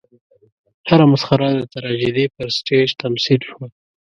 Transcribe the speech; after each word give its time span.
هره 0.89 1.05
مسخره 1.11 1.47
د 1.55 1.61
تراژیدۍ 1.73 2.25
پر 2.35 2.47
سټېج 2.57 2.89
تمثیل 3.03 3.39
شوه. 3.49 3.65